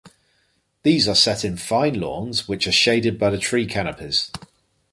These 0.81 1.07
are 1.07 1.13
set 1.13 1.45
in 1.45 1.57
fine 1.57 1.99
lawns 1.99 2.47
which 2.47 2.65
are 2.65 2.71
shaded 2.71 3.19
by 3.19 3.29
the 3.29 3.37
tree 3.37 3.67
canopies. 3.67 4.31